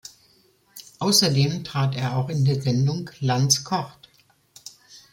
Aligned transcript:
Außerdem 0.97 1.63
trat 1.63 1.95
er 1.95 2.17
auch 2.17 2.29
in 2.29 2.43
der 2.43 2.59
Sendung 2.59 3.11
Lanz 3.19 3.63
kocht! 3.63 4.09